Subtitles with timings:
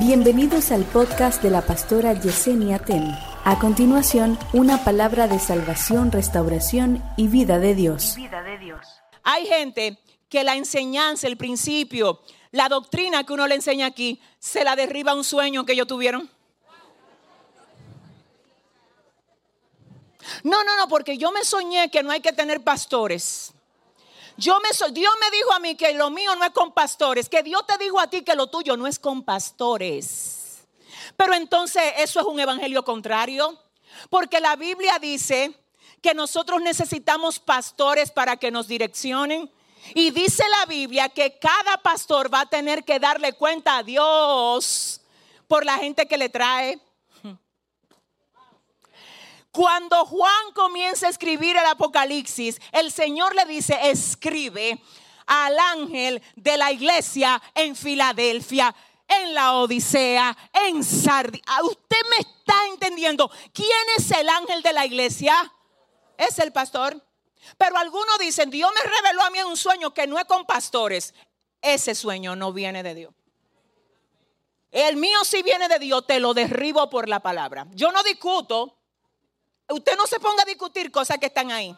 [0.00, 3.14] Bienvenidos al podcast de la pastora Yesenia Ten.
[3.44, 8.14] A continuación, una palabra de salvación, restauración y vida de Dios.
[8.16, 8.80] vida de Dios.
[9.22, 9.98] Hay gente
[10.30, 15.14] que la enseñanza, el principio, la doctrina que uno le enseña aquí, se la derriba
[15.14, 16.30] un sueño que ellos tuvieron.
[20.42, 23.52] No, no, no, porque yo me soñé que no hay que tener pastores.
[24.40, 27.42] Yo me Dios me dijo a mí que lo mío no es con pastores, que
[27.42, 30.66] Dios te dijo a ti que lo tuyo no es con pastores.
[31.14, 33.62] Pero entonces eso es un evangelio contrario,
[34.08, 35.54] porque la Biblia dice
[36.00, 39.50] que nosotros necesitamos pastores para que nos direccionen.
[39.94, 45.02] Y dice la Biblia que cada pastor va a tener que darle cuenta a Dios
[45.48, 46.80] por la gente que le trae.
[49.52, 54.80] Cuando Juan comienza a escribir el Apocalipsis, el Señor le dice, escribe
[55.26, 58.74] al ángel de la iglesia en Filadelfia,
[59.08, 61.42] en la Odisea, en Sardi.
[61.46, 63.30] Ah, ¿Usted me está entendiendo?
[63.52, 65.52] ¿Quién es el ángel de la iglesia?
[66.16, 67.02] Es el pastor.
[67.58, 71.14] Pero algunos dicen, Dios me reveló a mí un sueño que no es con pastores.
[71.60, 73.14] Ese sueño no viene de Dios.
[74.70, 77.66] El mío sí viene de Dios, te lo derribo por la palabra.
[77.72, 78.76] Yo no discuto.
[79.70, 81.76] Usted no se ponga a discutir cosas que están ahí.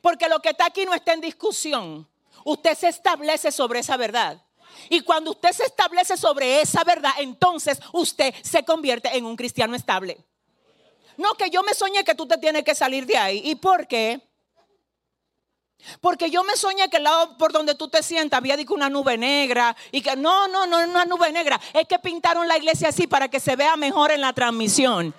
[0.00, 2.08] Porque lo que está aquí no está en discusión.
[2.44, 4.40] Usted se establece sobre esa verdad.
[4.88, 9.76] Y cuando usted se establece sobre esa verdad, entonces usted se convierte en un cristiano
[9.76, 10.18] estable.
[11.16, 13.40] No, que yo me soñé que tú te tienes que salir de ahí.
[13.44, 14.20] ¿Y por qué?
[16.00, 18.88] Porque yo me soñé que el lado por donde tú te sientas había dicho una
[18.88, 21.60] nube negra y que no, no, no es una nube negra.
[21.72, 25.14] Es que pintaron la iglesia así para que se vea mejor en la transmisión.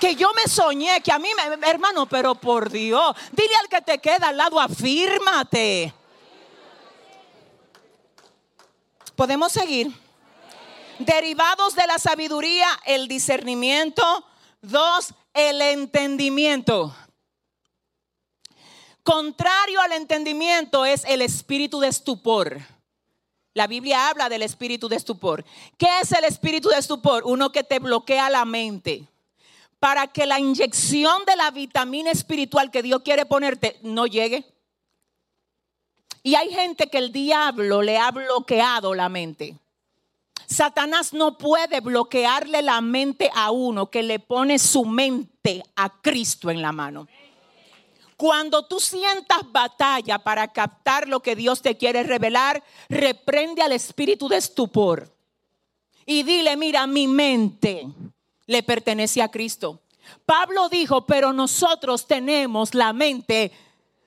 [0.00, 3.80] Que yo me soñé, que a mí, me, hermano, pero por Dios, dile al que
[3.80, 5.92] te queda al lado, afírmate.
[9.14, 9.90] Podemos seguir.
[10.98, 14.24] Derivados de la sabiduría, el discernimiento.
[14.60, 16.94] Dos, el entendimiento.
[19.02, 22.60] Contrario al entendimiento es el espíritu de estupor.
[23.54, 25.44] La Biblia habla del espíritu de estupor.
[25.78, 27.22] ¿Qué es el espíritu de estupor?
[27.24, 29.08] Uno que te bloquea la mente
[29.78, 34.44] para que la inyección de la vitamina espiritual que Dios quiere ponerte no llegue.
[36.22, 39.56] Y hay gente que el diablo le ha bloqueado la mente.
[40.46, 46.50] Satanás no puede bloquearle la mente a uno que le pone su mente a Cristo
[46.50, 47.06] en la mano.
[48.16, 54.28] Cuando tú sientas batalla para captar lo que Dios te quiere revelar, reprende al espíritu
[54.28, 55.14] de estupor
[56.06, 57.86] y dile, mira, mi mente
[58.46, 59.80] le pertenece a Cristo.
[60.24, 63.52] Pablo dijo, pero nosotros tenemos la mente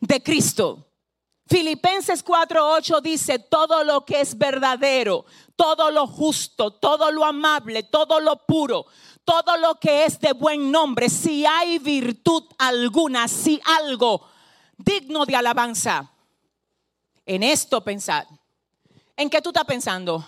[0.00, 0.86] de Cristo.
[1.46, 8.20] Filipenses 4:8 dice, todo lo que es verdadero, todo lo justo, todo lo amable, todo
[8.20, 8.86] lo puro,
[9.24, 14.26] todo lo que es de buen nombre, si hay virtud alguna, si algo
[14.78, 16.10] digno de alabanza,
[17.26, 18.26] en esto pensad.
[19.16, 20.26] ¿En qué tú estás pensando?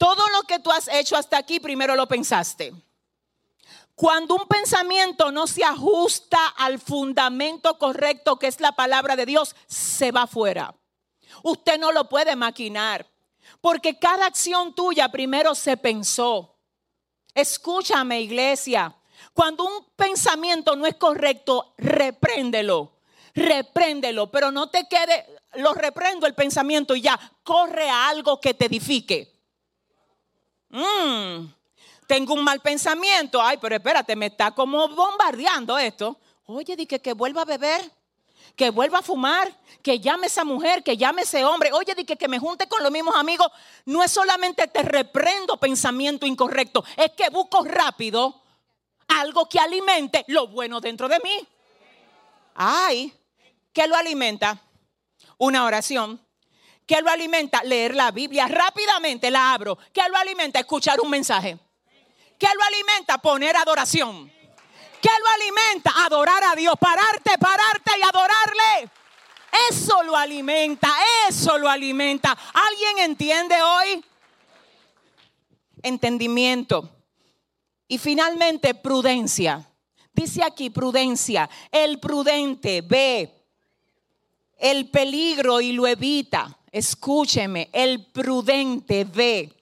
[0.00, 2.72] Todo lo que tú has hecho hasta aquí, primero lo pensaste.
[3.94, 9.54] Cuando un pensamiento no se ajusta al fundamento correcto que es la palabra de Dios,
[9.66, 10.74] se va fuera.
[11.42, 13.06] Usted no lo puede maquinar,
[13.60, 16.56] porque cada acción tuya primero se pensó.
[17.34, 18.96] Escúchame, iglesia.
[19.34, 22.92] Cuando un pensamiento no es correcto, repréndelo.
[23.34, 28.54] Repréndelo, pero no te quede, lo reprendo el pensamiento y ya, corre a algo que
[28.54, 29.39] te edifique.
[30.70, 31.52] Mm,
[32.06, 33.40] tengo un mal pensamiento.
[33.42, 36.18] Ay, pero espérate, me está como bombardeando esto.
[36.46, 37.90] Oye, di que, que vuelva a beber,
[38.56, 41.72] que vuelva a fumar, que llame esa mujer, que llame ese hombre.
[41.72, 43.48] Oye, di que, que me junte con los mismos amigos.
[43.84, 48.42] No es solamente te reprendo pensamiento incorrecto, es que busco rápido
[49.08, 51.48] algo que alimente lo bueno dentro de mí.
[52.54, 53.12] Ay,
[53.72, 54.62] ¿qué lo alimenta?
[55.38, 56.20] Una oración.
[56.86, 57.62] ¿Qué lo alimenta?
[57.62, 59.78] Leer la Biblia rápidamente, la abro.
[59.92, 60.58] ¿Qué lo alimenta?
[60.58, 61.58] Escuchar un mensaje.
[62.38, 63.18] ¿Qué lo alimenta?
[63.18, 64.30] Poner adoración.
[65.00, 65.92] ¿Qué lo alimenta?
[66.04, 66.74] Adorar a Dios.
[66.80, 68.90] Pararte, pararte y adorarle.
[69.68, 70.88] Eso lo alimenta,
[71.28, 72.36] eso lo alimenta.
[72.52, 74.04] ¿Alguien entiende hoy?
[75.82, 76.88] Entendimiento.
[77.88, 79.66] Y finalmente, prudencia.
[80.12, 81.48] Dice aquí prudencia.
[81.72, 83.40] El prudente ve
[84.58, 86.56] el peligro y lo evita.
[86.72, 89.52] Escúcheme, el prudente ve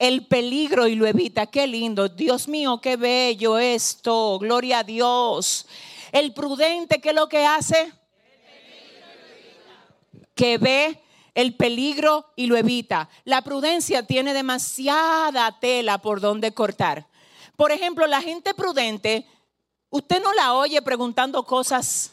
[0.00, 1.46] el peligro y lo evita.
[1.46, 2.08] Qué lindo.
[2.08, 4.38] Dios mío, qué bello esto.
[4.38, 5.66] Gloria a Dios.
[6.10, 7.92] El prudente, ¿qué es lo que hace?
[10.34, 10.98] Que ve
[11.34, 13.10] el peligro y lo evita.
[13.24, 17.06] La prudencia tiene demasiada tela por donde cortar.
[17.56, 19.26] Por ejemplo, la gente prudente,
[19.90, 22.12] usted no la oye preguntando cosas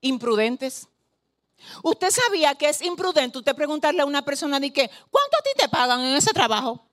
[0.00, 0.86] imprudentes.
[1.82, 5.50] Usted sabía que es imprudente usted preguntarle a una persona de que, ¿cuánto a ti
[5.56, 6.84] te pagan en ese trabajo?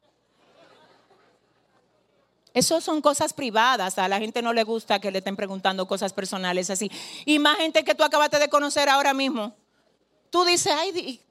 [2.54, 6.12] Eso son cosas privadas, a la gente no le gusta que le estén preguntando cosas
[6.12, 6.92] personales así.
[7.26, 9.56] Y más gente que tú acabaste de conocer ahora mismo.
[10.30, 11.22] Tú dices, ay,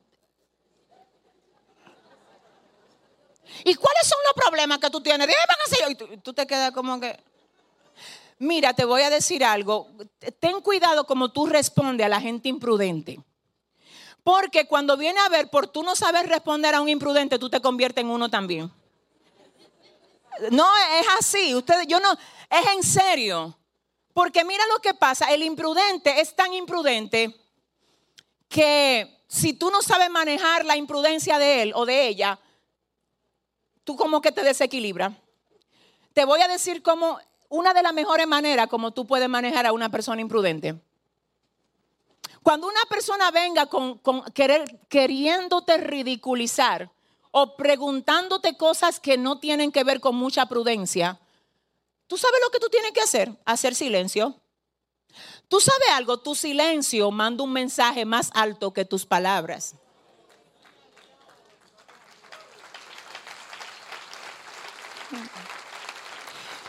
[3.65, 5.29] ¿y cuáles son los problemas que tú tienes?
[5.91, 7.19] Y tú, tú te quedas como que...
[8.39, 9.89] Mira, te voy a decir algo.
[10.39, 13.21] Ten cuidado como tú respondes a la gente imprudente.
[14.23, 17.61] Porque cuando viene a ver, por tú no saber responder a un imprudente, tú te
[17.61, 18.71] conviertes en uno también.
[20.51, 20.67] No
[21.01, 23.57] es así, ustedes, yo no, es en serio.
[24.13, 27.35] Porque mira lo que pasa, el imprudente es tan imprudente
[28.49, 32.39] que si tú no sabes manejar la imprudencia de él o de ella,
[33.85, 35.17] tú como que te desequilibra.
[36.13, 37.19] Te voy a decir cómo
[37.49, 40.81] una de las mejores maneras como tú puedes manejar a una persona imprudente.
[42.43, 43.99] Cuando una persona venga con,
[44.33, 46.91] querer, queriéndote ridiculizar,
[47.33, 51.21] o preguntándote cosas que no tienen que ver con mucha prudencia,
[52.07, 53.33] ¿tú sabes lo que tú tienes que hacer?
[53.45, 54.35] Hacer silencio.
[55.49, 56.19] ¿Tú sabes algo?
[56.19, 59.75] Tu silencio manda un mensaje más alto que tus palabras.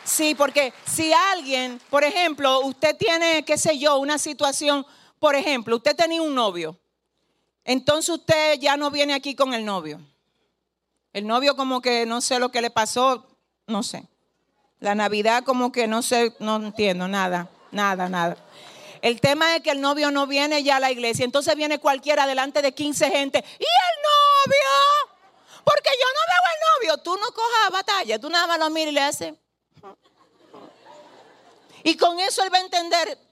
[0.03, 4.85] Sí, porque si alguien, por ejemplo, usted tiene, qué sé yo, una situación,
[5.21, 6.79] por ejemplo, usted tenía un novio,
[7.63, 10.01] entonces usted ya no viene aquí con el novio.
[11.13, 13.27] El novio como que no sé lo que le pasó,
[13.67, 14.03] no sé.
[14.79, 18.35] La Navidad como que no sé, no entiendo nada, nada, nada.
[19.03, 22.25] El tema es que el novio no viene ya a la iglesia, entonces viene cualquiera
[22.25, 23.37] delante de 15 gente.
[23.37, 23.97] ¿Y el
[24.47, 25.21] novio?
[25.63, 27.03] Porque yo no veo el novio.
[27.03, 29.33] Tú no cojas batalla, tú nada más lo miras y le haces.
[31.83, 33.30] Y con eso él va a entender.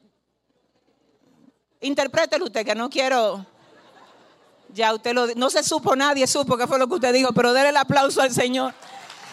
[1.82, 3.46] Interprételo usted, que no quiero
[4.74, 7.54] ya usted lo no se supo, nadie supo qué fue lo que usted dijo, pero
[7.54, 8.74] déle el aplauso al Señor.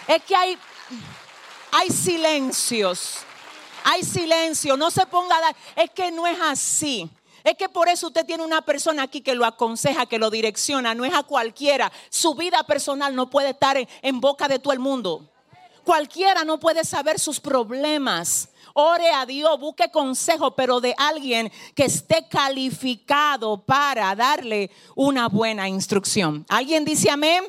[0.08, 0.58] Es que hay,
[1.72, 3.18] hay silencios.
[3.84, 5.56] Hay silencio, no se ponga a dar.
[5.76, 7.08] Es que no es así.
[7.44, 10.94] Es que por eso usted tiene una persona aquí que lo aconseja, que lo direcciona,
[10.94, 11.92] no es a cualquiera.
[12.10, 15.28] Su vida personal no puede estar en boca de todo el mundo.
[15.86, 18.48] Cualquiera no puede saber sus problemas.
[18.74, 25.68] Ore a Dios, busque consejo, pero de alguien que esté calificado para darle una buena
[25.68, 26.44] instrucción.
[26.48, 27.44] ¿Alguien dice amén?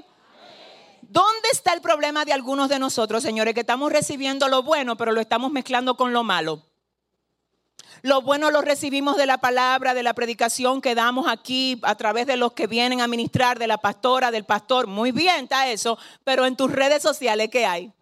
[1.01, 5.13] ¿Dónde está el problema de algunos de nosotros, señores, que estamos recibiendo lo bueno, pero
[5.13, 6.61] lo estamos mezclando con lo malo?
[8.03, 12.27] Lo bueno lo recibimos de la palabra, de la predicación que damos aquí a través
[12.27, 14.85] de los que vienen a ministrar, de la pastora, del pastor.
[14.85, 15.97] Muy bien, está eso.
[16.23, 17.96] Pero en tus redes sociales, ¿qué hay?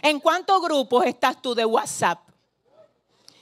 [0.00, 2.20] ¿En cuántos grupos estás tú de WhatsApp?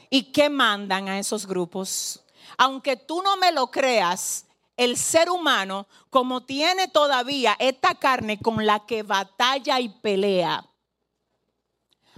[0.08, 2.20] ¿Y qué mandan a esos grupos?
[2.58, 8.64] Aunque tú no me lo creas, el ser humano, como tiene todavía esta carne con
[8.67, 10.67] la que batalla y pelea,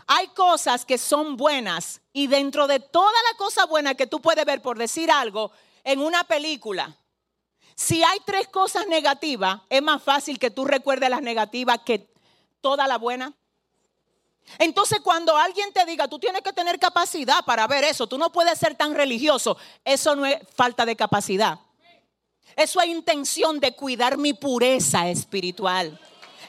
[0.06, 4.44] hay cosas que son buenas y dentro de toda la cosa buena que tú puedes
[4.44, 5.52] ver, por decir algo,
[5.84, 6.96] en una película,
[7.74, 12.08] si hay tres cosas negativas, es más fácil que tú recuerdes las negativas que
[12.60, 13.32] toda la buena.
[14.58, 18.30] Entonces cuando alguien te diga, tú tienes que tener capacidad para ver eso, tú no
[18.30, 21.58] puedes ser tan religioso, eso no es falta de capacidad.
[22.54, 25.98] Eso es intención de cuidar mi pureza espiritual.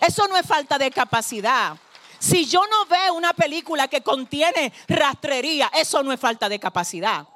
[0.02, 1.78] Eso no es falta de capacidad.
[2.20, 7.28] Si yo no veo una película que contiene rastrería, eso no es falta de capacidad.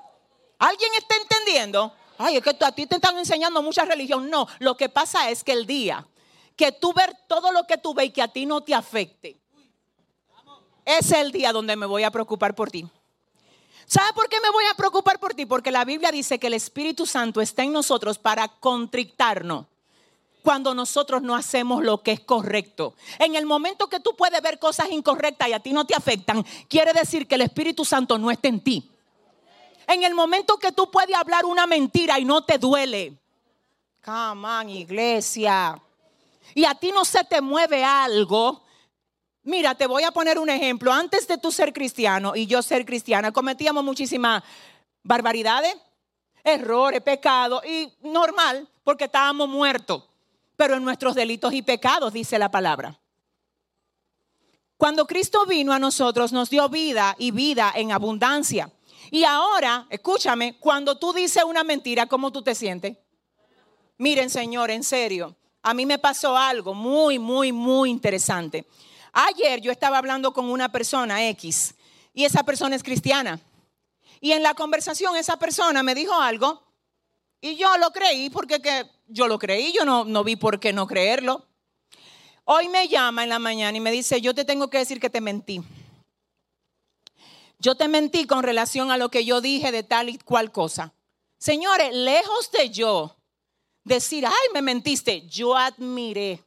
[0.60, 1.94] ¿Alguien está entendiendo?
[2.18, 4.30] Ay, es que a ti te están enseñando mucha religión.
[4.30, 6.06] No, lo que pasa es que el día
[6.56, 9.38] que tú ver todo lo que tú ves y que a ti no te afecte,
[10.88, 12.88] es el día donde me voy a preocupar por ti.
[13.86, 15.46] ¿Sabe por qué me voy a preocupar por ti?
[15.46, 19.65] Porque la Biblia dice que el Espíritu Santo está en nosotros para contrictarnos
[20.44, 22.96] cuando nosotros no hacemos lo que es correcto.
[23.20, 26.46] En el momento que tú puedes ver cosas incorrectas y a ti no te afectan,
[26.70, 28.89] quiere decir que el Espíritu Santo no está en ti.
[29.88, 33.17] En el momento que tú puedes hablar una mentira y no te duele.
[34.06, 35.82] Come on, iglesia.
[36.56, 38.63] Y a ti no se te mueve algo
[39.48, 40.92] Mira, te voy a poner un ejemplo.
[40.92, 44.44] Antes de tú ser cristiano y yo ser cristiana, cometíamos muchísimas
[45.04, 45.74] barbaridades,
[46.44, 50.04] errores, pecados, y normal, porque estábamos muertos.
[50.58, 53.00] Pero en nuestros delitos y pecados, dice la palabra.
[54.75, 58.70] Cuando Cristo vino a nosotros, nos dio vida y vida en abundancia.
[59.12, 62.98] Y ahora, escúchame, cuando tú dices una mentira, ¿cómo tú te sientes?
[63.98, 68.68] Miren, Señor, en serio, a mí me pasó algo muy, muy, muy interesante.
[69.20, 71.74] Ayer yo estaba hablando con una persona X
[72.14, 73.40] y esa persona es cristiana.
[74.22, 76.62] Y en la conversación esa persona me dijo algo
[77.42, 80.72] y yo lo creí porque que yo lo creí, yo no, no vi por qué
[80.72, 81.48] no creerlo.
[82.44, 85.10] Hoy me llama en la mañana y me dice, yo te tengo que decir que
[85.10, 85.64] te mentí.
[87.58, 90.94] Yo te mentí con relación a lo que yo dije de tal y cual cosa.
[91.40, 93.16] Señores, lejos de yo
[93.84, 96.44] decir, ay, me mentiste, yo admiré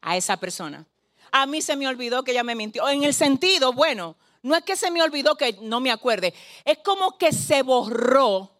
[0.00, 0.84] a esa persona.
[1.30, 2.88] A mí se me olvidó que ella me mintió.
[2.88, 6.78] En el sentido, bueno, no es que se me olvidó que no me acuerde, es
[6.78, 8.50] como que se borró.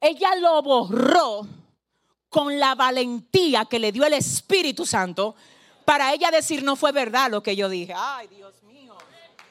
[0.00, 1.46] Ella lo borró
[2.28, 5.36] con la valentía que le dio el Espíritu Santo
[5.84, 7.92] para ella decir no fue verdad lo que yo dije.
[7.96, 8.96] Ay, Dios mío.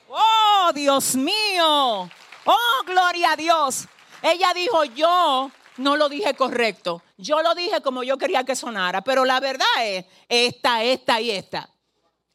[0.09, 2.09] Oh, Dios mío.
[2.45, 3.87] Oh, gloria a Dios.
[4.21, 7.01] Ella dijo, yo no lo dije correcto.
[7.17, 11.31] Yo lo dije como yo quería que sonara, pero la verdad es esta, esta y
[11.31, 11.69] esta.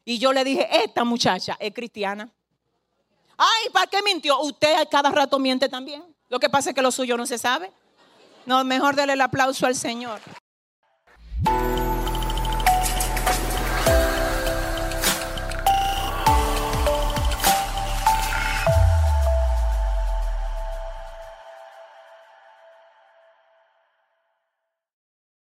[0.09, 2.29] Y yo le dije, esta muchacha es cristiana.
[3.35, 4.39] Ay, ¿para qué mintió?
[4.39, 6.01] Usted cada rato miente también.
[6.29, 7.73] Lo que pasa es que lo suyo no se sabe.
[8.45, 10.21] No, mejor dele el aplauso al Señor.